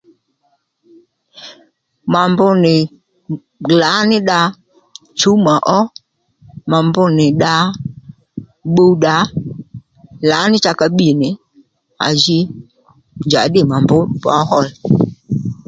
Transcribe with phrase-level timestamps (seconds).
[2.11, 2.75] Mà mbr nì
[3.81, 4.39] lǎ ní dda
[5.19, 5.81] chǔw mà ó
[6.69, 7.55] mà mbr nì dda
[8.71, 9.17] bbuw dda
[10.29, 11.29] lǎní cha ka bbî nì
[12.05, 12.37] à ji
[13.25, 14.65] njà ddî mà mbrř bowáhol